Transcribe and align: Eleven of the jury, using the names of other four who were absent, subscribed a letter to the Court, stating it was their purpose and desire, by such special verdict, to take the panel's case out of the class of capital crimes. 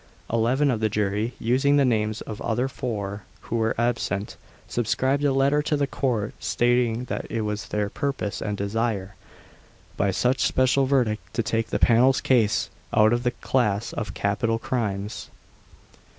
Eleven 0.33 0.71
of 0.71 0.79
the 0.79 0.89
jury, 0.89 1.33
using 1.39 1.77
the 1.77 1.85
names 1.85 2.21
of 2.21 2.41
other 2.41 2.67
four 2.67 3.21
who 3.41 3.57
were 3.57 3.75
absent, 3.79 4.35
subscribed 4.67 5.23
a 5.23 5.31
letter 5.31 5.61
to 5.61 5.77
the 5.77 5.85
Court, 5.85 6.33
stating 6.39 7.05
it 7.29 7.41
was 7.41 7.67
their 7.67 7.87
purpose 7.87 8.41
and 8.41 8.57
desire, 8.57 9.13
by 9.97 10.09
such 10.09 10.39
special 10.41 10.87
verdict, 10.87 11.31
to 11.35 11.43
take 11.43 11.67
the 11.67 11.77
panel's 11.77 12.19
case 12.19 12.71
out 12.91 13.13
of 13.13 13.21
the 13.21 13.29
class 13.29 13.93
of 13.93 14.15
capital 14.15 14.57
crimes. 14.57 15.29